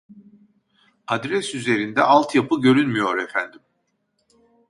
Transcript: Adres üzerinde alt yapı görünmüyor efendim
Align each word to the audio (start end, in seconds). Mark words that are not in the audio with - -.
Adres 1.07 1.55
üzerinde 1.55 2.01
alt 2.03 2.35
yapı 2.35 2.61
görünmüyor 2.61 3.17
efendim 3.17 3.61